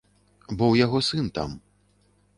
[0.57, 1.57] Бо ў яго сын там.